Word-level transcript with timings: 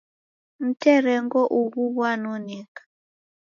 Mterengo 0.65 1.41
ughu 1.59 1.81
ghwanoneka 1.95 2.81